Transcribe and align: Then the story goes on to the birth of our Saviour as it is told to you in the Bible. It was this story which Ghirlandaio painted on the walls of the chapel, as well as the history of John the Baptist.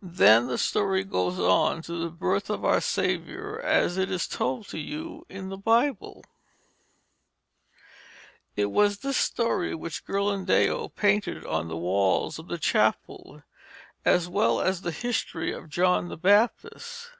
Then 0.00 0.46
the 0.46 0.56
story 0.56 1.04
goes 1.04 1.38
on 1.38 1.82
to 1.82 1.92
the 2.02 2.08
birth 2.08 2.48
of 2.48 2.64
our 2.64 2.80
Saviour 2.80 3.60
as 3.60 3.98
it 3.98 4.10
is 4.10 4.26
told 4.26 4.66
to 4.68 4.78
you 4.78 5.26
in 5.28 5.50
the 5.50 5.58
Bible. 5.58 6.24
It 8.56 8.70
was 8.70 9.00
this 9.00 9.18
story 9.18 9.74
which 9.74 10.06
Ghirlandaio 10.06 10.94
painted 10.96 11.44
on 11.44 11.68
the 11.68 11.76
walls 11.76 12.38
of 12.38 12.48
the 12.48 12.56
chapel, 12.56 13.42
as 14.06 14.26
well 14.26 14.62
as 14.62 14.80
the 14.80 14.90
history 14.90 15.52
of 15.52 15.68
John 15.68 16.08
the 16.08 16.16
Baptist. 16.16 17.10